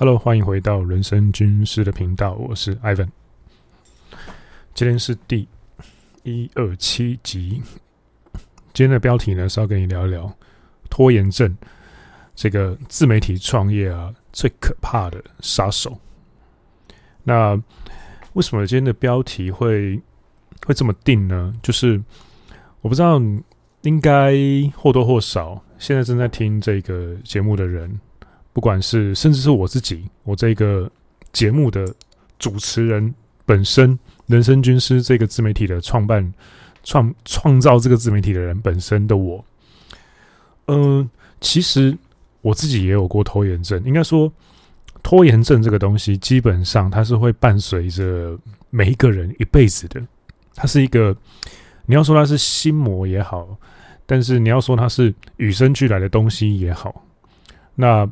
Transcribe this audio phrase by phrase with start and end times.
[0.00, 3.08] Hello，欢迎回到人生军师的频道，我是 Ivan。
[4.72, 5.48] 今天是第
[6.22, 7.60] 一二七集。
[8.72, 10.32] 今天的标题呢是要跟你聊一聊
[10.88, 11.52] 拖延症
[12.36, 15.98] 这个自媒体创业啊最可怕的杀手。
[17.24, 17.60] 那
[18.34, 20.00] 为什么今天的标题会
[20.64, 21.52] 会这么定呢？
[21.60, 22.00] 就是
[22.82, 23.20] 我不知道，
[23.82, 24.32] 应该
[24.76, 28.00] 或多或少，现在正在听这个节目的人。
[28.58, 30.90] 不管是甚至是我自己，我这个
[31.32, 31.94] 节目的
[32.40, 33.14] 主持人
[33.46, 36.34] 本身，人生军师这个自媒体的创办、
[36.82, 39.44] 创创造这个自媒体的人本身的我，
[40.66, 41.08] 嗯、
[41.40, 41.96] 其实
[42.40, 43.80] 我自己也有过拖延症。
[43.84, 44.32] 应该说，
[45.04, 48.36] 拖延症这个东西，基本上它是会伴随着
[48.70, 50.02] 每一个人一辈子的。
[50.56, 51.16] 它是一个，
[51.86, 53.56] 你要说它是心魔也好，
[54.04, 57.04] 但是你要说它是与生俱来的东西也好，
[57.76, 58.10] 那。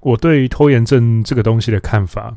[0.00, 2.36] 我对拖延症这个东西的看法，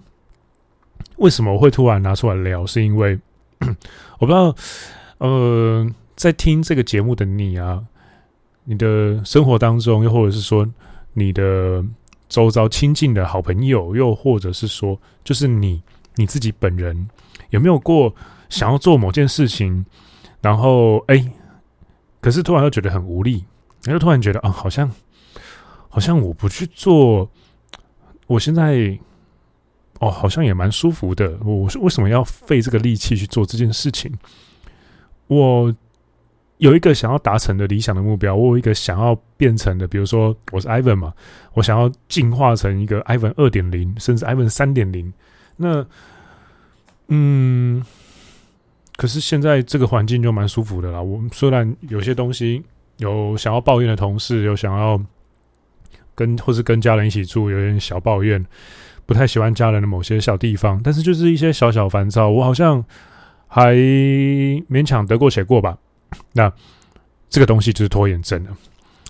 [1.18, 2.66] 为什么我会突然拿出来聊？
[2.66, 3.20] 是因为
[4.18, 4.56] 我不知道，
[5.20, 7.84] 呃，在听这个节目的你啊，
[8.64, 10.68] 你的生活当中，又或者是说
[11.14, 11.86] 你的
[12.28, 15.84] 周遭亲近的好朋友，又或者是说，就是你
[16.16, 17.08] 你自己本人，
[17.52, 18.16] 有没有过
[18.50, 19.86] 想要做某件事情，
[20.42, 21.32] 然后哎，
[22.20, 23.46] 可是突然又觉得很无力，
[23.84, 24.92] 然后突然觉得啊，好像
[25.90, 27.30] 好像我不去做。
[28.28, 28.98] 我现在
[30.00, 31.38] 哦，好像也蛮舒服的。
[31.44, 34.12] 我为什么要费这个力气去做这件事情？
[35.28, 35.74] 我
[36.58, 41.14] 有一个想要达成的理想的目标，我有一个想要变成的，比如说我是 Ivan 嘛，
[41.54, 45.14] 我想要进化成一个 Ivan 二点零，甚至 Ivan 三点零。
[45.58, 45.86] 那
[47.10, 47.84] 嗯，
[48.96, 51.02] 可是现在这个环境就蛮舒服的啦。
[51.02, 52.64] 我虽然有些东西
[52.98, 55.00] 有想要抱怨的同事，有想要。
[56.22, 58.46] 跟或是跟家人一起住，有点小抱怨，
[59.08, 62.86] 不太喜欢家人的某些小地方，但是就是一些小小烦躁，我好像
[63.48, 65.76] 还勉强得过且过吧。
[66.34, 66.52] 那
[67.28, 68.56] 这个东西就是拖延症了，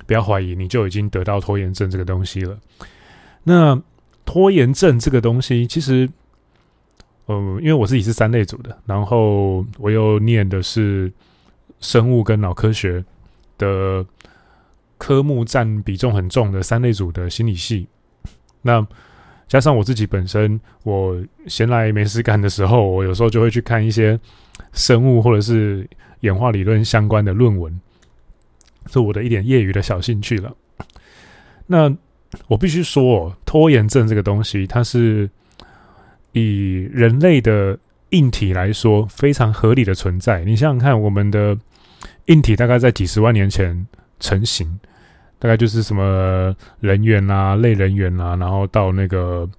[0.08, 2.58] 不要怀疑，你就已经得到拖延症这个东西了。
[3.44, 3.78] 那
[4.24, 6.09] 拖延症这个东西，其实，
[7.25, 11.12] 呃，因为我自己是三类组的，然后我又念的是
[11.81, 13.03] 生物跟脑科学
[13.57, 14.06] 的。
[15.01, 17.88] 科目占比重很重的三类组的心理系，
[18.62, 18.85] 那
[19.47, 24.19] 加上我自己本身，我闲来没事干的时候，我有时候就会去看一些
[24.73, 25.89] 生物或者是
[26.19, 27.81] 演化理论相关的论文，
[28.91, 30.56] 是我的一点业余的小兴趣了。
[31.66, 31.91] 那
[32.47, 35.28] 我必须说，拖延症这个东西，它是
[36.33, 37.75] 以人类的
[38.12, 40.45] 硬体来说非常合理的存在。
[40.45, 41.57] 你想想看，我们的
[42.28, 43.88] 硬体大概在几十万年前
[44.19, 44.79] 成型。
[45.41, 49.50] 大概就是什么人员啊、类人员啊，然后到那个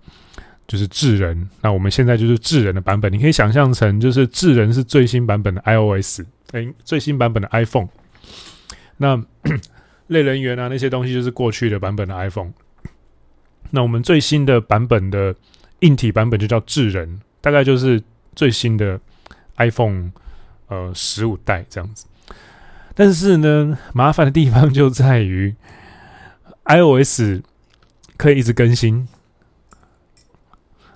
[0.69, 1.51] 就是智人。
[1.61, 6.21] 那我们现在就是智人的版本，你可以想象成就是智人是最新版本的 iOS，
[6.53, 7.89] 哎，最新版本的 iPhone。
[8.99, 9.21] 那
[10.07, 12.53] 类人员啊那些东西就是过去的版本的 iPhone。
[13.71, 15.35] 那我们最新的版本的
[15.81, 18.01] 硬体版本就叫智人，大概就是
[18.37, 19.01] 最新的
[19.57, 20.13] iPhone
[20.69, 22.07] 呃十五代这样子。
[22.95, 25.55] 但是呢，麻烦的地方就在于
[26.65, 27.41] ，iOS
[28.17, 29.09] 可以一直更新。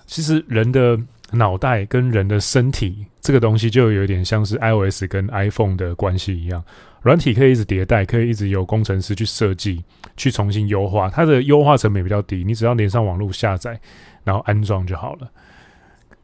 [0.05, 0.99] 其实人的
[1.31, 6.63] 脑袋跟人的身体这个东西，就有点像是 iOS 跟 iPhone 的关系一样。
[7.01, 9.83] 软体可以一直迭代，可以一直由工程师去设计、
[10.15, 11.09] 去重新优化。
[11.09, 13.79] 它的优化成本比较低，你只要连上网络下载，
[14.23, 15.29] 然后安装就好了。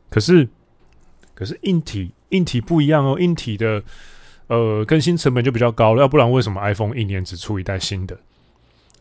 [0.10, 0.48] 可是，
[1.34, 3.84] 可是硬体硬体不一样哦，硬体的。
[4.48, 8.18] 呃，更新成本就比较高了，要不然为什么 iPhone 一年只出一代新的？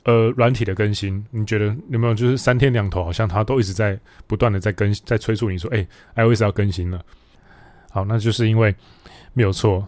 [0.04, 5.86] 呃，软体的更新，你觉得有没有就是三天两头，好像它都一直在不断的在更，在催促你说，哎
[6.16, 7.04] ，iOS 要更新了。
[7.90, 8.74] 好，那就是因为
[9.32, 9.86] 没有错，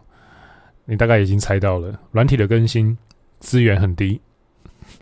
[0.84, 2.96] 你大概已经猜到了，软体的更新
[3.38, 4.20] 资源很低，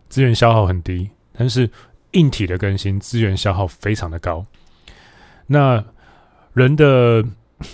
[0.08, 1.68] 资源消耗很低，但是
[2.12, 4.44] 硬体的更新资源消耗非常的高。
[5.46, 5.84] 那
[6.52, 7.24] 人的。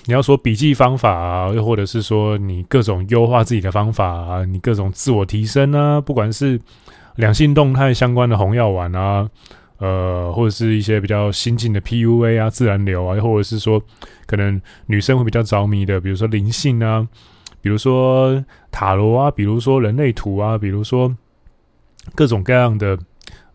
[0.07, 6.61] 你要说笔记方法啊，又或者是说你各种优化自己的方法啊，你各种自我提升啊，不管是
[7.17, 9.29] 两性动态相关的红药丸啊，
[9.79, 13.83] 呃，或者是一些比较新进的 PUA 啊、自然流啊，又或者是说
[14.27, 17.07] 可能女生会比较着迷的，比如说灵性啊，
[17.61, 21.15] 比如说塔罗啊，比如说人类图啊，比如说
[22.15, 22.99] 各种各样的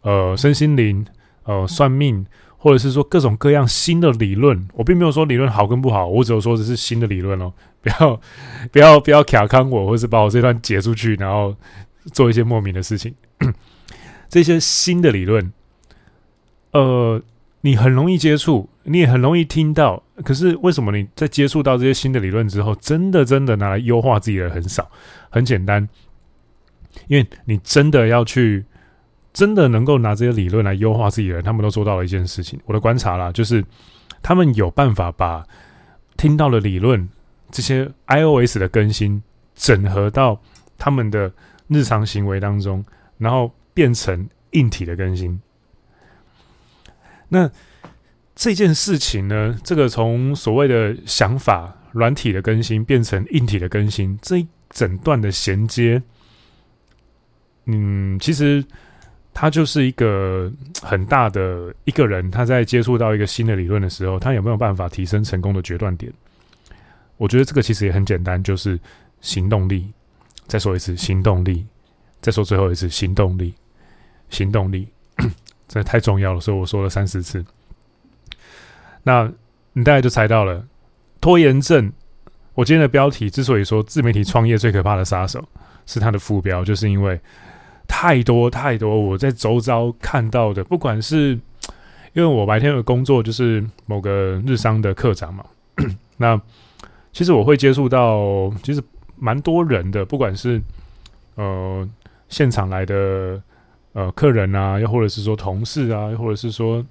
[0.01, 1.05] 呃身心灵
[1.43, 2.25] 呃算命。
[2.63, 7.51] 或者是说各种各样新的理论，我并没有说理论好跟不好，我只有说这是新的理论哦，
[7.83, 8.21] 不要
[8.71, 11.53] 不要不要卡康我，或是把我这段截出去，然后
[12.13, 13.13] 做一些莫名的事情。
[14.29, 15.51] 这些新的理论，
[16.71, 17.21] 呃，
[17.59, 20.01] 你很容易接触，你也很容易听到。
[20.23, 24.89] 可是为什么你在接触到这些新的理论之后，真的真的拿来优化自己的很少？
[25.29, 25.89] 很简单，
[27.07, 28.63] 因为你真的要去，
[29.33, 32.59] 真的能够拿这些理论来优化自己的人，他们都做到了一件事情。
[32.65, 33.65] 我的观察啦，就是
[34.21, 35.43] 他们有办法把
[36.15, 37.09] 听到的理论，
[37.51, 39.21] 这些 iOS 的更新
[39.55, 40.39] 整合到
[40.77, 41.33] 他们的
[41.67, 42.85] 日常行为当中，
[43.17, 45.41] 然后变成硬体的更新。
[47.29, 47.49] 那
[48.35, 56.01] 这件事情呢，这个从所谓的想法软体的更新变成硬体的更新，这一整段的衔接，
[57.65, 58.63] 嗯，其实
[59.33, 60.51] 他就是一个
[60.81, 66.11] 很大的一个人，他在接触到一个新的理论的时候，他有没有办法提升成功的决断点？
[67.17, 68.79] 我觉得这个其实也很简单，就是
[69.21, 69.91] 行动力。
[70.47, 71.65] 再说一次，行动力。
[72.21, 73.53] 再说最后一次，行动力。
[74.29, 74.87] 行动力。
[75.67, 77.43] 这太重要了，所以我说了三十次。
[79.03, 79.31] 那
[79.73, 80.63] 你大概就猜到了，
[81.19, 81.91] 拖延症。
[82.53, 85.43] 我今天的标题之所以说自媒体创业最可怕的杀手，
[85.85, 87.19] 是它的副标，就是因为
[87.95, 91.39] 太多太多我在周遭看到的，不管是
[92.13, 95.45] 因为我白天的工作就是某个日商的课长嘛，
[96.17, 96.41] 那
[97.11, 98.81] 其实我会接触到其实
[99.15, 100.59] 蛮多人的，不管是
[101.35, 101.87] 呃
[102.29, 103.41] 现场来的。
[103.95, 106.83] 呃，客人啊，又或者是说同事啊，又或者是说，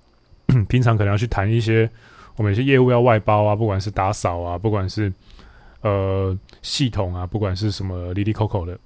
[0.68, 1.88] 平常可能要去谈一些
[2.36, 5.10] 我们有些业务要外包啊，不管是打扫啊，不管是
[5.80, 8.78] 呃系统啊，不管是什么哩哩抠抠的，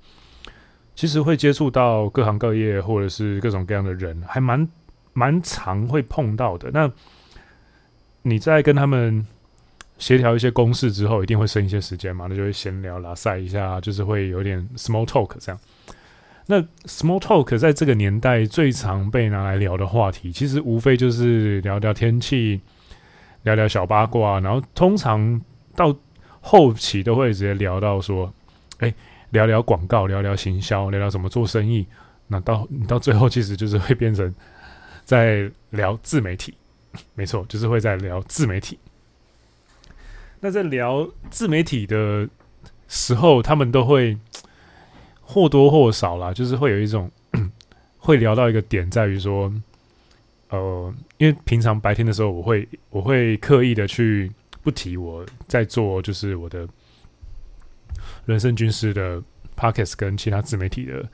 [1.00, 4.69] 其实会接触到各行各业或者是各种各样的人，还蛮
[5.14, 6.70] 蛮常会碰到的。
[6.75, 6.93] 那
[8.20, 9.26] 你在跟他们
[9.97, 12.26] 协调一些公事之后，一定会剩一些时间嘛？
[12.29, 15.58] 那就会闲聊啦，晒一下，就是会有点 small talk 这样。
[16.44, 22.61] 那 small talk 在这个年代最常被拿来聊的话题，其实无非就是聊聊天气，
[23.44, 25.41] 聊聊小八卦，然后通常
[25.75, 25.97] 到
[26.43, 28.31] 后期都会直接聊到说，
[28.81, 28.93] 哎，
[29.30, 31.86] 聊聊广告，聊聊行销，聊聊怎么做生意。
[32.28, 34.34] 那到你到最后，其实就是会变成
[35.04, 36.54] 在聊自媒体，
[37.14, 38.78] 没错，就是会在聊自媒体。
[40.40, 42.28] 那在聊自媒体的
[42.88, 44.16] 时候，他们都会。
[45.32, 47.08] 或多或少啦，就是会有一种
[47.98, 49.48] 会聊到一个点，在于说，
[50.48, 54.28] 呃，因为平常白天的时候，我会我会刻意的去
[54.60, 56.68] 不提我在做，就是我的
[58.26, 59.22] 人生军师的
[59.56, 61.08] Podcast 跟其他自媒体的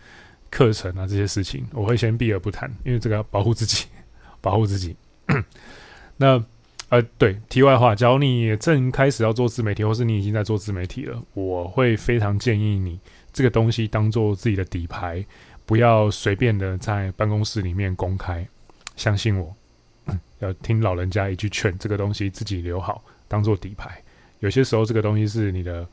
[0.50, 3.86] 课程啊这些事情，我会先避而不谈，因为这个要保护自己，
[4.40, 4.96] 保护自己。
[6.18, 6.42] 那
[6.88, 13.00] 呃，对，题外话，假如你正开始要做自媒体，或是你已经在做自媒体了，我会非常建议你。
[13.32, 15.26] 这个东西当做自己的底牌，
[15.66, 18.46] 不要随便的在办公室里面公开。
[18.94, 19.54] 相信我，
[20.38, 24.00] 要听老人家一句劝，这个东西自己留好，当做底牌。
[24.38, 25.86] 有些时候，这个东西是你的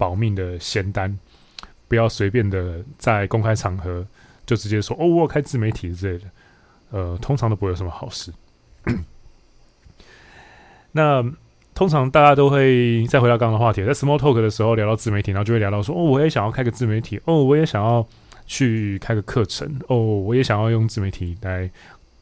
[0.00, 1.18] 保命的仙丹，
[1.86, 4.06] 不要随便的在公开场合
[4.46, 6.24] 就直接说“哦，我开自媒体”之类的。
[6.92, 8.32] 呃，通常都不会有什么好事。
[10.92, 11.22] 那。
[11.72, 18.06] 通常大家都会再回到刚刚的话题，在 small talk 的时候聊到自媒体，然后就会聊到说：“哦，我也想要开个自媒体，哦，我也想要
[18.44, 21.70] 去开个课程，哦，我也想要用自媒体来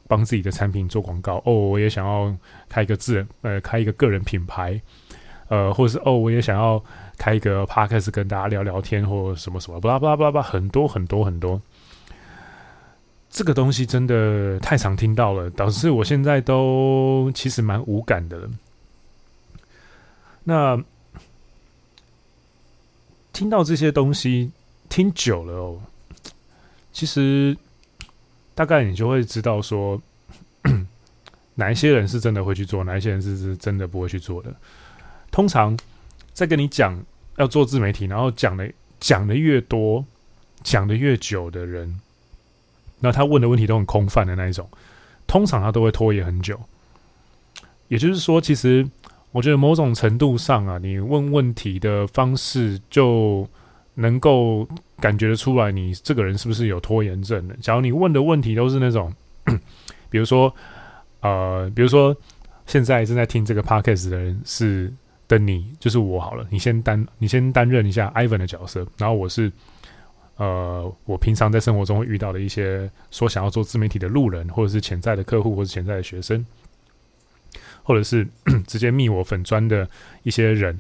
[0.06, 2.32] 帮自己的产品做广告，哦，我也想要
[2.68, 4.80] 开一个自呃开一个个人品牌，
[5.48, 6.80] 呃，或者是哦，我也想要
[7.18, 11.60] 开一个 podcast 跟大家聊聊天，或什么什么，巴拉巴拉巴拉巴，很多很多很多。
[13.28, 18.48] 这个东西真的太常听到了，导致我现在都其实蛮无感的了。”
[20.44, 20.82] 那
[23.34, 24.50] 听到这些东西
[24.88, 25.78] 听久了哦，
[26.92, 27.54] 其实
[28.54, 30.00] 大概你就会知道说，
[31.54, 34.54] 哪一些人是真的会去做，哪一些人是是真的不会去做的。
[35.30, 35.76] 通常
[36.38, 36.96] 在跟你讲
[37.36, 40.04] 要做自媒体，然后讲的讲的越多，
[40.62, 42.00] 讲的越久的人，
[43.00, 44.68] 那他问的问题都很空泛的那一种，
[45.26, 46.60] 通常他都会拖延很久。
[47.88, 48.88] 也就是说，其实。
[49.30, 53.46] 我觉得某种程度上啊，你问问题的方式就
[53.96, 54.66] 能够
[55.00, 57.54] 感觉得出来，你这个人是不是有拖延症的。
[57.60, 59.12] 假如你问的问题都是那种，
[60.08, 60.52] 比如说，
[61.20, 62.16] 呃，比如说
[62.64, 64.90] 现在正在听这个 podcast 的人是
[65.28, 69.52] 的你，就是我好了，你先担你先担任一下 Ivan 的角色，然后我是
[70.36, 76.44] 呃，我平常在生活中会遇到的一些说想要做自媒体的路人，或者是潜在的客户，或者潜在的学生。
[77.84, 78.28] 或者是
[78.68, 79.88] 直接密我粉砖的
[80.22, 80.78] 一些人，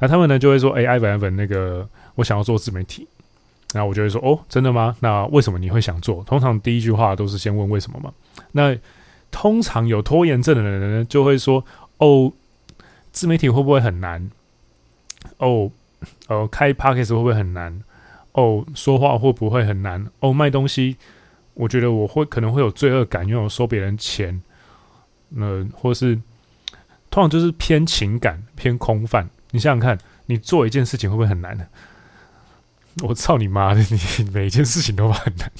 [0.00, 3.06] 那他们呢就会说：“哎、欸，Ivan Ivan，那个我想要做自媒体。”
[3.72, 4.96] 然后我就会说：“哦，真的吗？
[4.98, 8.12] 那为什么你会想做？”通常第一句话都是先问为什么嘛。
[8.50, 8.76] 那
[9.30, 11.64] 通常有拖延症的人呢，就会说
[11.98, 12.32] ：“哦，
[13.18, 14.30] 自媒体会不会很难？
[15.38, 15.68] 哦，
[16.28, 17.82] 呃，开 Podcast 会不会很难？
[18.30, 20.08] 哦，说话会不会很难？
[20.20, 20.96] 哦，卖东西，
[21.54, 24.40] 我觉得我会可能会有罪恶感，因为我收别人钱。
[25.30, 26.14] 那、或是
[27.10, 29.28] 通常就是偏情感、偏空泛。
[29.50, 31.66] 你想想看，你做一件事情会不会很难呢？
[33.02, 33.80] 我操你妈的！
[33.80, 35.50] 你每一件事情都很难。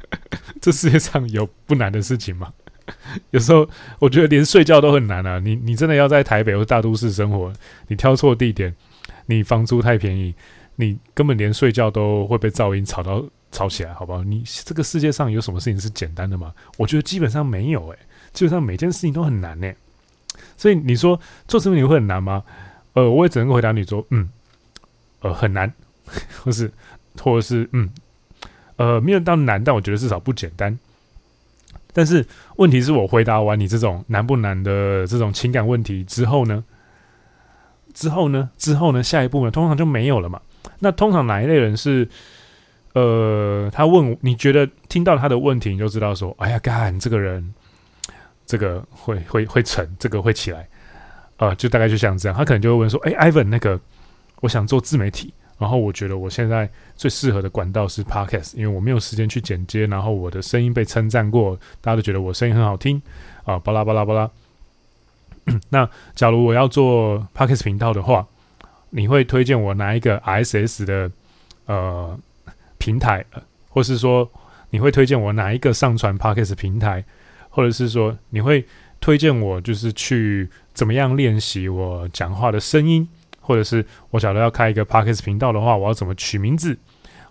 [0.60, 2.52] 这世界上有不难的事情吗？
[3.30, 3.68] 有时候
[3.98, 5.38] 我觉得连睡觉都很难啊！
[5.38, 7.52] 你你真的要在台北或大都市生活，
[7.88, 8.74] 你挑错地点，
[9.26, 10.34] 你房租太便宜，
[10.76, 14.22] 你根本连睡觉都会被噪音吵到吵起来，好不好？
[14.24, 16.52] 你这个世界上有什么事情是简单的吗？
[16.76, 17.98] 我觉得基本上没有诶、
[18.32, 19.76] 基本上每件事情都很难诶、
[20.56, 22.42] 所以你说做什么你会很难吗？
[22.94, 24.28] 呃，我也只能回答你说，嗯，
[25.20, 25.72] 呃，很难，
[26.42, 26.70] 或是
[27.20, 27.90] 或者是嗯。
[28.76, 30.78] 呃，没有到难，但我觉得至少不简单。
[31.92, 32.24] 但是
[32.56, 36.64] 问题是我回答完你这种难不难的这种情感问题之后呢？
[37.94, 38.50] 之后呢？
[38.56, 39.02] 之后呢？
[39.02, 39.50] 下一步呢？
[39.50, 40.40] 通常就没有了嘛。
[40.78, 42.08] 那通常哪一类人是？
[42.94, 47.54] 呃，他问你觉得听到他的问题，你就知道说，哎呀，干这个人，
[48.46, 50.66] 这个会会会成，这个会起来。
[51.36, 53.78] 呃，就大概就像这样，他可能就会问说，哎，Ivan，那个
[54.40, 55.32] 我想做自媒体。
[55.58, 63.02] 然后我觉得我现在最适合的管道是 Podcast，因为我没有时间去剪接，然后我的声音被称赞过，大家都觉得我声音很好听
[63.44, 64.30] 啊，巴拉巴拉巴拉。
[65.70, 68.26] 那假如我要做 Podcast 频道的话，
[68.90, 71.10] 你会推荐我哪一个 RSS 的
[71.66, 72.18] 呃
[72.78, 73.24] 平台，
[73.68, 74.30] 或是说
[74.70, 77.04] 你会推荐我哪一个上传 Podcast 平台，
[77.50, 78.64] 或者是说你会
[79.00, 83.08] 推荐我就是去怎么样练习我讲话的声音？
[83.48, 86.78] 或者是我假如要开一个 Podcast 频道的话，我要怎么取名字？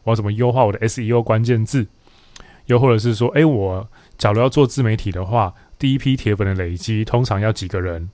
[0.02, 1.86] 我要怎么优化我的 SEO 关键字？
[2.66, 8.10] 又或者是说，诶，我假如要做自媒体的话，第一批铁粉的累积通常要几个人？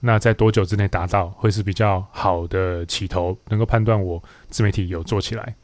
[0.00, 5.54] 那在多久之内达到会是比较好的起头，能够判断我自媒体有做起来？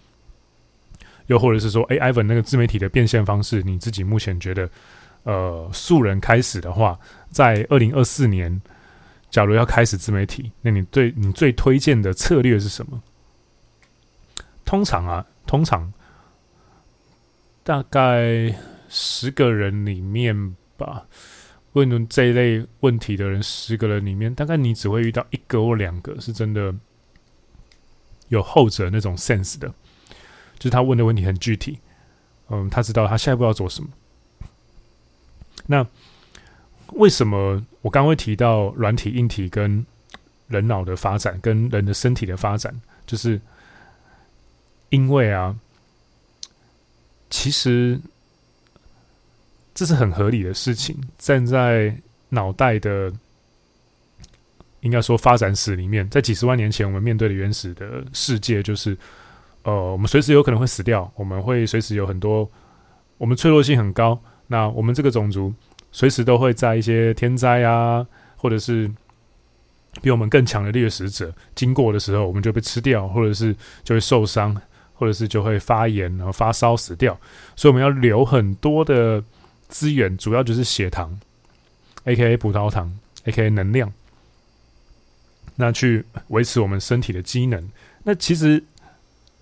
[1.27, 4.71] 又或者是说，诶，Ivan 那个自媒体的变现方式，你自己目前觉得，
[5.25, 6.97] 呃，素人开始的话，
[7.29, 8.63] 在二零二四年。
[9.33, 13.03] 假如要开始自媒体，那你对你最推荐的策略是什么？
[14.65, 15.91] 通常啊，通常
[17.65, 18.55] 大概
[18.91, 21.07] 十个人里面吧，
[21.73, 26.75] 问这一类问题的人，十个人里面，大概你只会遇到一个或两个是真的
[28.29, 29.67] 有后者那种 sense 的，
[30.59, 31.79] 就是他问的问题很具体，
[32.51, 33.89] 嗯，他知道他下一步要做什么。
[35.67, 35.87] 那
[36.95, 39.85] 为什么我刚会提到软体、硬体跟
[40.49, 42.75] 人脑的发展，跟人的身体的发展，
[43.07, 43.41] 就是
[44.91, 45.57] 因为啊，
[47.31, 47.99] 其实
[49.75, 50.97] 这是很合理的事情。
[51.19, 51.97] 站在
[52.29, 53.13] 脑袋的
[54.81, 58.97] 应该说发展史里面，在几十万年前，我们面对的原始的世界，就是
[59.63, 62.51] 呃，我们随时有可能会死掉，我们会随时有很多，
[63.17, 64.21] 我们脆弱性很高。
[64.47, 65.53] 那我们这个种族。
[65.93, 68.05] 随时都会在一些天灾啊，
[68.37, 68.91] 或者是
[70.01, 74.61] 比我们更强的掠食者经过的时候，我们就被吃掉，或者是就会受伤，
[74.95, 77.17] 或者是就会发炎然后发烧死掉。
[77.55, 79.23] 所以我们要留很多的
[79.69, 81.21] 资源，主要就是血糖
[82.07, 83.93] ，AKA 葡萄糖，AKA 能量，
[85.57, 87.71] 那去维持我们身体的机能。
[88.03, 88.65] 那其实。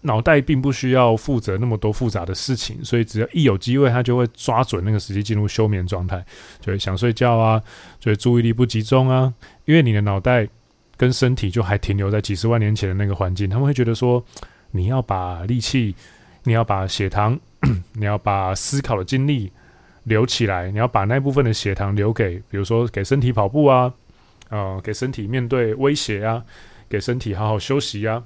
[0.03, 6.25] 脑袋并不需要负责那么多复杂的事情，所以只要一有机会，他就会抓准那个时机进入休眠状态，
[6.61, 7.63] 就会想睡觉啊，
[7.99, 9.33] 就会注意力不集中啊。
[9.67, 10.49] 因为你的脑袋
[10.97, 14.25] 跟身体就还停留在几十万年前的那个环境，他们会觉得说，
[14.71, 15.95] 你要把力气，
[16.45, 17.39] 你要把血糖，
[17.93, 19.53] 你要把思考的精力
[20.05, 23.93] 留起来，你要把那部分的血糖留给，比如说给身体跑步啊，
[24.49, 26.43] 呃，给身体面对威胁啊，
[26.89, 28.23] 给身体好好休息啊。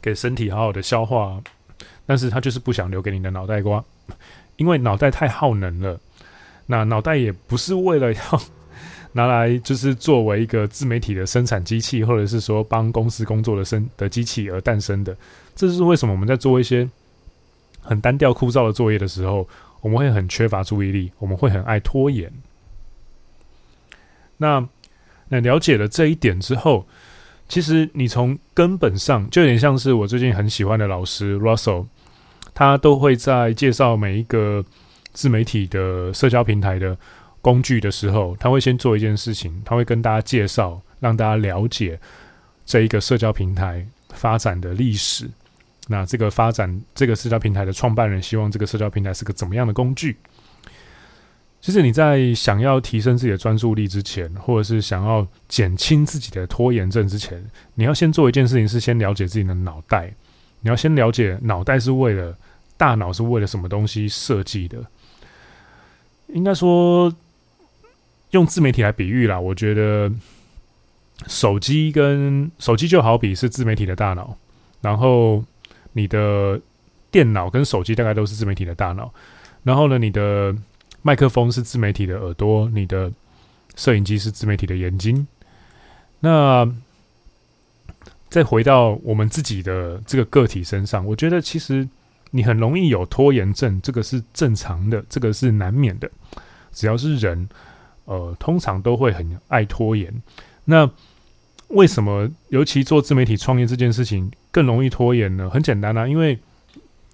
[0.00, 1.40] 给身体好好的消化，
[2.06, 3.84] 但是他就是不想留给你的脑袋瓜，
[4.56, 5.98] 因为脑袋太耗能了。
[6.66, 8.42] 那脑袋也不是为了要
[9.12, 15.16] 拿来就是作为一个自媒体的生产机器，或者是说帮公司工作的生的机器而诞生的。
[15.54, 16.88] 这是为什么我们在做一些
[17.80, 19.48] 很单调枯燥的作业的时候，
[19.80, 22.32] 我们会很缺乏注意力，我们会很爱拖延。
[24.36, 24.68] 那
[25.28, 26.86] 那了解了这一点之后。
[27.48, 31.86] 其实你从根本上就有点像是我最近很喜欢的老师 Russell，
[32.54, 34.64] 他都会在介绍每一个
[35.12, 36.96] 自媒体的社交平台的
[37.40, 41.98] 工具的时候，他会先做一件事情，他会跟大家介绍，让大家了解
[42.64, 45.30] 这一个社交平台发展的历史。
[45.88, 50.16] 那这个发展这个社交平台的创办人希望这个社交平台是个怎么样的工具？
[51.66, 57.44] 其实你在想要提升自己的专注力之前，或者是想要减轻自己的拖延症之前，
[57.74, 60.14] 你要先做一件事情，是先了解自己的脑袋。
[60.60, 62.38] 你要先了解脑袋是为了，
[62.76, 64.78] 大脑是为了什么东西设计的。
[66.28, 67.12] 应该说，
[68.30, 70.08] 用自媒体来比喻啦，我觉得
[71.26, 74.38] 手机跟手机就好比是自媒体的大脑，
[74.80, 75.42] 然后
[75.94, 76.60] 你的
[77.10, 79.12] 电脑跟手机大概都是自媒体的大脑，
[79.64, 80.54] 然后呢，你的
[81.06, 83.12] 麦克风是自媒体的耳朵，你的
[83.76, 85.24] 摄影机是自媒体的眼睛。
[86.18, 86.68] 那
[88.28, 91.88] 再回到我们自己的这个个体身上，我觉得其实
[92.32, 96.10] 你很容易有拖延症，这个是正常的，这个是难免的。
[96.72, 97.48] 只要是人，
[98.06, 100.12] 呃，通常都会很爱拖延。
[100.64, 100.90] 那
[101.68, 105.48] 为什么尤其做自媒体创业这件事情更容易拖延呢？
[105.48, 106.36] 很简单啊，因为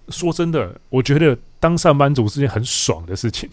[0.09, 3.47] 说真的，我觉得当上班族是件很爽的事情。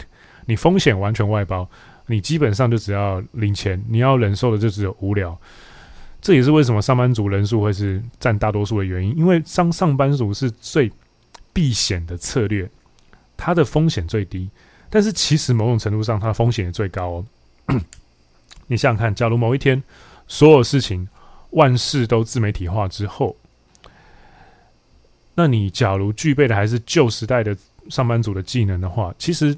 [0.50, 1.70] 你风险完全外包，
[2.06, 5.38] 你基本上就只要领钱，你要忍受的就只有无聊。
[6.20, 10.90] 这也是为什么上班族人数会是占大多数的原因，因为上上班族是最
[11.52, 12.68] 避险的策略，
[13.36, 14.50] 它的风险最低，
[14.90, 17.26] 但是其实某种程度上，它的风险也最高哦。
[18.66, 19.80] 你想想看，假如某一天
[20.26, 21.06] 所有事情
[21.50, 23.36] 万事都自媒体化之后，
[25.36, 27.56] 那你假如具备的还是旧时代的
[27.88, 29.56] 上班族的技能的话，其实。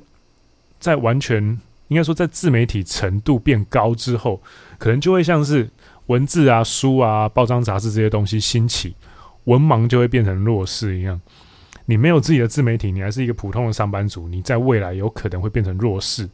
[0.82, 1.40] 在完全
[1.86, 4.42] 应该说，在自媒体程度变高之后，
[4.78, 5.70] 可能就会像是
[6.06, 8.96] 文字啊、书啊、报章杂志这些东西兴起，
[9.44, 11.20] 文盲就会变成弱势一样。
[11.84, 16.28] 你没有自己的自媒体，你还是一个普通的上班族，你在未来有可能会变成弱势。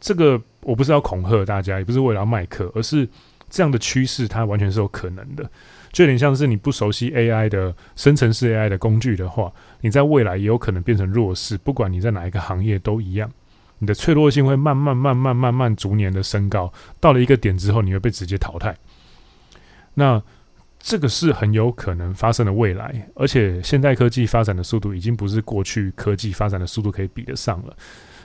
[0.00, 3.08] 这个我不是要恐吓大家，也不是为了要卖课，而是
[3.48, 5.48] 这样的趋势它完全是有可能的。
[5.92, 11.58] 就有点像是你不熟悉 AI 的生成式 AI 的工具的话，你在未来也有可能变成弱势。
[11.58, 13.30] 不管你在哪一个行业都一样，
[13.78, 16.72] 你的脆弱性会慢慢、慢慢、慢慢、逐年的升高。
[17.00, 18.76] 到了一个点之后，你会被直接淘汰。
[19.94, 20.22] 那
[20.78, 27.76] 这个是很有可能发生的未来，而且现代科技发展的速度已经不是过去科技发展的速度可以比得上了。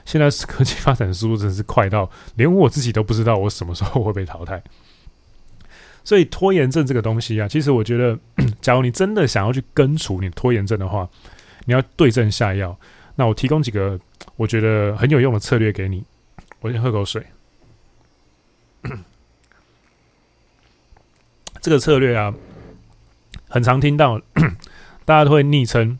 [0.04, 4.62] 现在科技发展的速度真是快到连我自己都不知道我什么时候会被淘汰。
[6.06, 8.16] 所以拖延症这个东西啊，其实我觉得，
[8.62, 11.10] 假如你真的想要去根除你拖延症的话，
[11.64, 12.78] 你要对症下药。
[13.16, 13.98] 那我提供几个
[14.36, 16.04] 我觉得很有用的策略给你。
[16.60, 17.26] 我先喝口水。
[21.60, 22.32] 这个策略啊，
[23.48, 24.20] 很常听到，
[25.04, 25.98] 大家都会昵称，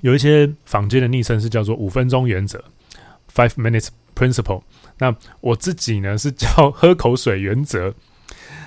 [0.00, 2.64] 有一些坊间的昵称是叫做“五分钟原则
[3.32, 4.62] ”（Five Minutes Principle）。
[4.98, 7.94] 那我自己呢是叫“喝口水原则”。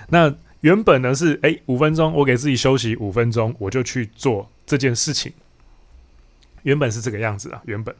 [0.09, 5.31] 那原本呢是哎，五分钟，我给自己休息五分钟，我就去做这件事情。
[6.63, 7.95] 原本是这个样子啊，原本。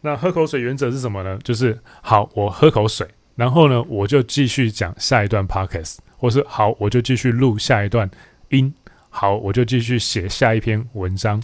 [0.00, 1.38] 那喝口水原则是什么呢？
[1.44, 8.10] 就是好，我喝口水，然后呢，我就继续讲下一段 podcast，或是好，我就继续录下一段
[8.48, 8.72] 音，
[9.10, 11.42] 好，我就继续写下一篇文章。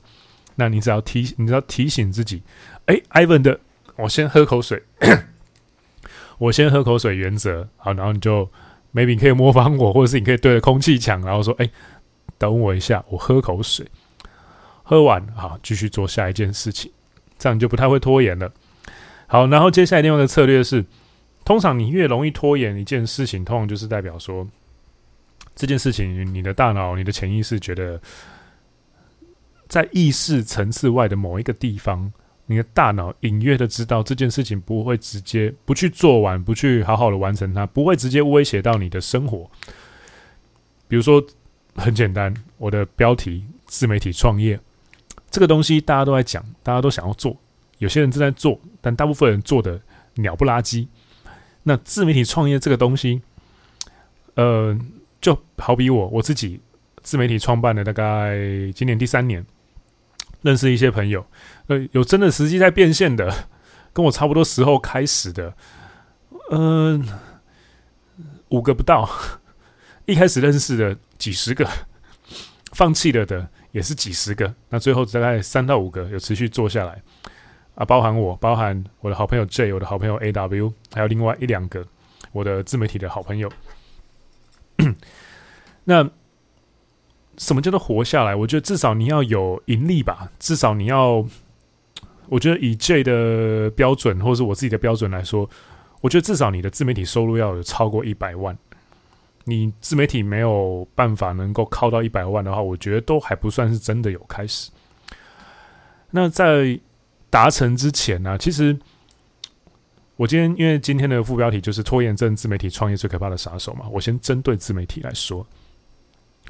[0.55, 2.43] 那你只要提，你只要提醒自己，
[2.87, 3.61] 哎，Ivan 的，
[3.97, 4.83] 我先喝口水，
[6.39, 8.51] 我先喝口水原则，好，然后你就。
[8.95, 11.69] Maybe 你可以模仿我，或者是你可以对着空气讲，然后说：“哎、
[12.39, 13.87] 等我一下，我喝口水。”
[14.85, 16.93] 喝完，好，继续做下一件事情，
[17.39, 18.53] 这样就不太会拖延了。
[19.27, 20.85] 好，然后接下来另外一个策略是，
[21.45, 24.47] 通常你越容易拖延一件事情，通常就是代表说
[25.55, 28.01] 这件事情，你的大脑、你的潜意识觉得
[29.69, 32.13] 在意识层次外的某一个地方。
[32.47, 39.51] 你的大脑隐约的知道这件事情不会直接不去做完，不去好好的完成它，不会直接威胁到你的生活。
[40.87, 41.25] 比如说，
[41.75, 44.61] 很简单，我的标题自媒体创业
[45.31, 47.35] 这个东西大家都在讲，大家都想要做，
[47.79, 49.81] 有些人正在做，但大部分人做的
[50.17, 50.87] 鸟不拉几。
[51.63, 53.23] 那自媒体创业这个东西，
[54.35, 54.79] 呃，
[55.21, 56.61] 就好比我我自己
[57.03, 58.37] 自媒体创办了大概
[58.75, 59.45] 今年第三年。
[60.43, 61.25] 认识一些朋友，
[61.67, 63.49] 呃，有真的实际在变现的，
[63.93, 65.55] 跟我差不多时候开始的，
[66.51, 69.09] 嗯、呃，五个不到，
[70.07, 71.69] 一开始认识的几十个，
[72.73, 77.03] 放弃了的也是几十个，那最后大概三到五个有持续做下来，
[77.75, 81.87] 啊，包含我，包含我的好朋友 J，我的好朋友 AW，还有另外一两个
[82.33, 83.51] 我的自媒体的好朋友，
[85.85, 86.11] 那。
[87.37, 88.33] 什么叫做活下来？
[88.33, 91.27] 我觉得至少你要有盈利吧，至少你要，
[92.35, 95.49] 我觉得以 J 的标准，或者是我自己的标准来说，
[96.01, 98.59] 我觉得至少你的自媒体收入要有超过一百万。
[99.45, 104.69] 你自媒体没有办法能够靠到一百万的话，我觉得都还不算是真的有开始。
[106.11, 106.77] 那在
[107.31, 108.77] 达成之前呢、其实
[110.17, 115.47] 我今天因为今天的副标题就是拖延症自媒体创业最可怕的杀手嘛，我先针对自媒体来说。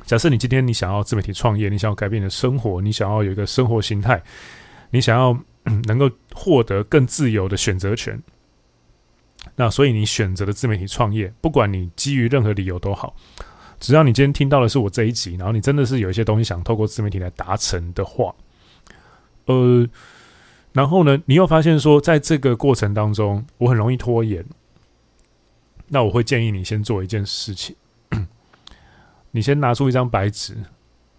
[0.07, 4.23] 假设你今天你想要自媒体创业，你想要改变你的生活，你想要有一个生活形态，
[4.88, 5.38] 你想要
[5.87, 8.22] 能够获得更自由的选择权，
[9.57, 13.16] 那所以你选择的自媒体创业，不管你基于任何理由都好，
[13.81, 18.35] 只要你今天听到的是我这一集，然后你真的是有一些东西想透过自媒体来达成的话，
[19.46, 19.87] 呃，
[20.72, 24.44] 然后呢，你又发现说在这个过程当中我很容易拖延，
[25.88, 27.74] 那我会建议你先做一件事情。
[29.31, 30.57] 你先拿出一张白纸，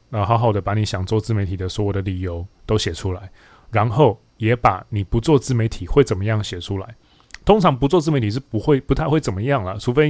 [0.09, 3.29] 然后好好的把你想做自媒体的所有的理由都写出来，
[3.71, 6.95] 然后也把你不做自媒体会怎么样写出来。
[7.43, 10.09] 通常不做自媒体是不会不太会怎么样了，除非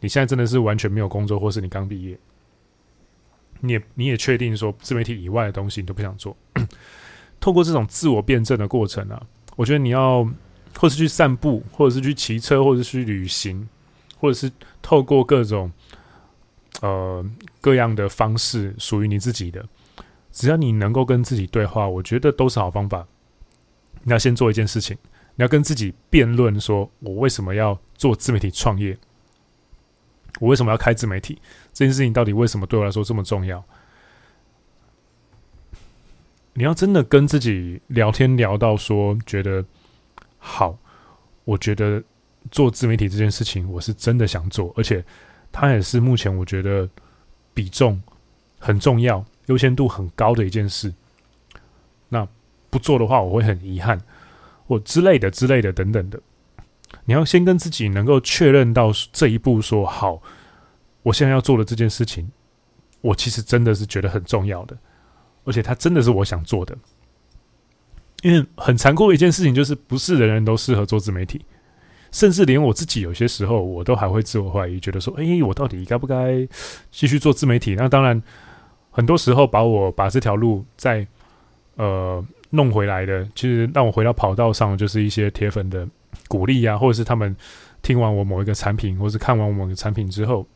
[0.00, 2.18] 你现在真的是完全没有工作，或是你刚毕业，
[3.60, 6.36] 你也你也确定说自媒体以外的东西你都不想做。
[7.40, 9.22] 透过这种自我辩证的过程啊，
[9.56, 10.26] 我觉得你要
[10.78, 13.68] 或是去散步，或者是去骑车，或者是去旅行，
[14.18, 14.50] 或者是
[14.82, 15.70] 透过各种。
[16.82, 17.24] 呃，
[17.60, 19.64] 各样的方式属于你自己的，
[20.32, 23.06] 只要你能够跟自己对话，我觉得都是好方法。
[24.04, 24.96] 你要先做一件事情，
[25.34, 28.96] 你要跟自己辩论，说我为什么要做自媒体创业？
[30.38, 31.42] 我为什么要开自媒体？
[31.72, 33.64] 这件事情到底为什么对我来说这么重要？
[36.52, 39.64] 你要真的跟自己聊天聊到说，觉得
[40.38, 40.78] 好，
[41.44, 42.02] 我觉得
[42.50, 45.04] 做自媒体这件事情，我是真的想做，而且。
[45.56, 46.90] 它也是目前我觉得
[47.54, 48.02] 比重
[48.58, 50.92] 很重要、优先度很高的一件事。
[52.08, 52.26] 那
[52.74, 54.00] 不做的话，我会很遗憾，
[54.66, 56.18] 或之类的、之类的等等的。
[57.04, 60.20] 你要先跟自己能够确认到这一步，说好，
[61.04, 62.28] 我现在要做的这件事情，
[63.00, 64.76] 我其实真的是觉得很重要的，
[65.44, 66.76] 而且它真的是我想做的。
[68.22, 71.44] 因为很残酷的一件事情就是，不是人人都适合做自媒体。
[72.10, 76.46] 甚至连我自己有些时候，我都还会自我怀疑，觉得说：“哎，我到底该不该
[76.90, 78.20] 继续做自媒体？”那当然，
[78.90, 81.04] 很多时候把我把这条路在
[81.74, 85.86] 呃弄回来的，其实让我回到跑道上，就是一些铁粉的
[86.28, 87.34] 鼓励啊，或者是他们
[87.82, 90.46] 听完我某一个产品，或是看完我某个产品之后，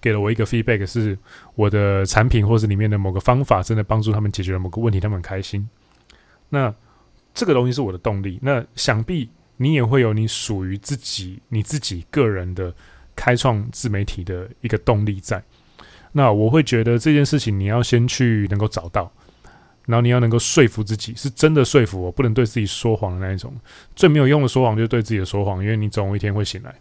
[0.00, 1.18] 给了我一个 feedback，是
[1.54, 5.68] 我的产品或是里面的某个方法真的帮助他们解决了某个问题，他们很开心。
[6.48, 6.74] 那
[7.34, 8.38] 这个东西是我的动力。
[8.42, 9.28] 那想必。
[9.56, 12.74] 你也会有你属于自己、你自己个人的
[13.14, 15.40] 开创自媒体的一个动力在。
[16.10, 19.12] 那我会觉得这件事情你要先去能够找到，
[19.86, 23.54] 然后你要能够说服自己，是真的说服我，不能对自己说谎的那一种。
[23.94, 26.74] 最没有用的说谎就是对自己的说谎，因为你总有一天会醒来。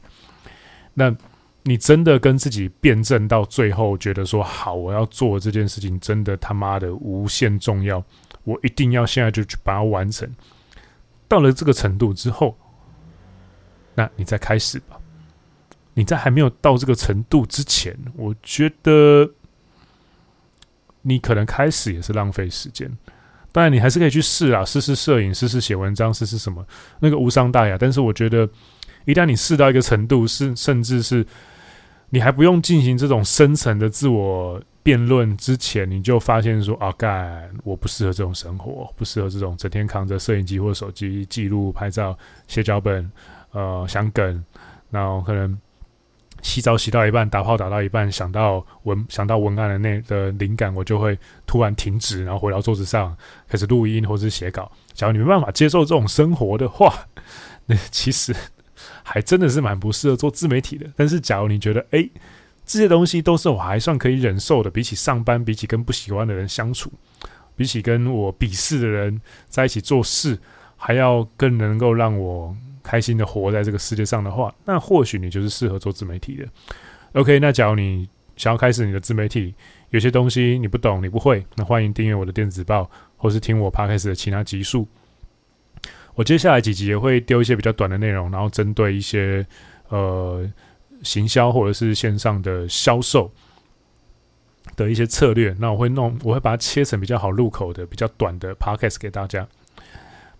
[0.93, 1.15] 那
[1.63, 8.03] 你真的跟自己辩证到最后，觉得说好，我要做这件事情，真的他妈的无限重要，
[8.43, 10.29] 我一定要现在就去把它完成。
[11.27, 12.57] 到了这个程度之后。
[13.95, 14.97] 那你再开始吧。
[15.93, 19.29] 你在还没有到这个程度之前，我觉得
[21.03, 22.91] 你可能开始也是浪费时间。
[23.51, 26.65] 当然，你还是可以去试啊，试试摄影，试试写文章，试试什么，
[26.99, 27.77] 那个无伤大雅。
[27.79, 28.49] 但是，我觉得
[29.05, 31.23] 一旦你试到一个程度，是甚至是
[32.09, 43.09] 你还不用进行这种深层的自我辩论之前，你就发现说啊，干，我不适合这种生活，不适合这种整天扛着摄影机或手机记录、拍照、写脚本。
[43.55, 44.43] 呃，想梗，
[44.89, 45.55] 然后可能
[46.43, 53.15] 洗澡洗到一半，打炮打到一半，想到文想到文案的那的灵感，我就会突然停止，然后回到桌子上
[53.47, 54.71] 开始录音或是写稿。
[54.93, 56.93] 假如你没办法接受这种生活的话，
[57.65, 58.36] 那其实
[59.01, 60.86] 还真的是蛮不适合做自媒体的。
[60.95, 62.12] 但是，假如你觉得，诶，
[62.65, 66.91] 这些东西都是我还算可以忍受的，比起上班，比起跟不喜欢的人相处，
[67.56, 70.38] 比起跟我鄙视的人在一起做事，
[70.75, 72.53] 还要更能够让我。
[72.83, 76.45] 开心的活在这个世界上的话，那或许你就是适合做自媒体的。
[77.13, 79.55] OK，那假如你想要开始你的自媒体，
[79.91, 84.87] 有些东西你不懂、你不会，那欢迎订阅我的电子报，或是听我 Podcast 的其他集数。
[86.15, 89.45] 我接下来几集也会丢一些比较短的内容，然后针对一些
[89.89, 90.47] 呃
[91.01, 93.31] 行销或者是线上的销售
[94.75, 99.47] 的一些策略，那我会弄，我会把它切成比较好入口的、比较短的 Podcast 给大家。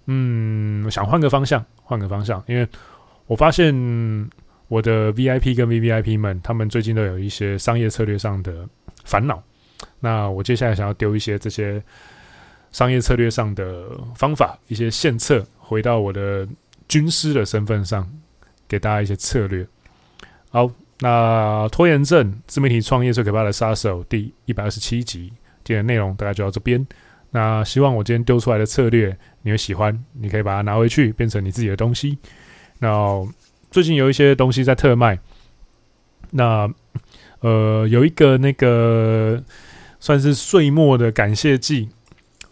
[0.06, 2.68] 嗯，我想换个方向，换个方向，因为
[3.28, 3.74] 我发现
[4.68, 8.68] 我的 VIP 跟 VVIP 们，他们最近都有一些商业策略上的
[9.04, 9.42] 烦恼。
[10.00, 11.82] 那我接下来想要丢一些这些
[12.72, 16.48] 商业策略上的方法，一些献策，回到我的
[16.88, 18.10] 军师的身份上，
[18.68, 19.68] 给大家一些策略。
[20.50, 20.70] 好，
[21.00, 25.32] 那拖延症自媒体创业最可怕的杀手第一百二十七集，
[25.64, 26.86] 今天的内容大概就到这边。
[27.36, 32.16] 那希望我今天丢出来的策略你会喜欢，你可以把它拿回去变成你自己的东西。
[32.78, 33.28] 那
[33.72, 35.18] 最近有一些东西在特卖，
[36.30, 36.72] 那
[37.40, 39.44] 呃有一个那个
[40.00, 41.90] 算是岁末的感谢季，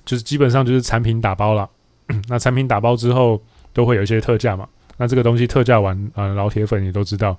[0.04, 1.70] 就是基本上就是产品打包了。
[2.28, 3.40] 那产品打包之后
[3.74, 4.68] 都会有一些特价嘛。
[4.98, 7.38] 那这个东西特价完啊、老铁粉也都知道，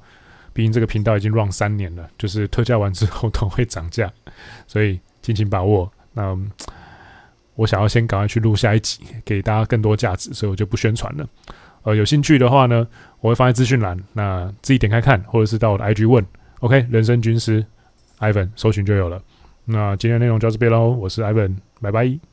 [0.52, 4.08] 毕竟这个频道已经 run 三年了，就是特价完之后都会涨价，
[4.68, 5.92] 所以尽情把握。
[6.12, 6.38] 那
[7.54, 11.26] 我想要先赶快去录下一集，给大家更多价值，所以我就不宣传了。
[11.82, 12.86] 呃，有兴趣的话呢，
[13.20, 16.24] 我会放在资讯栏，那自己点开看，或者是到我的 IG 问。
[16.60, 17.64] OK，人生军师
[18.20, 19.20] Ivan 搜寻就有了。
[19.64, 22.31] 那今天内容就到这边喽，我是 Ivan，拜拜。